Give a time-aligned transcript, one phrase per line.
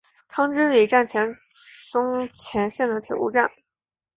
[0.27, 1.05] 汤之里站
[1.35, 3.51] 松前线的铁路站。